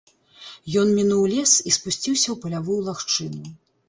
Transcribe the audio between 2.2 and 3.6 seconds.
ў палявую лагчыну.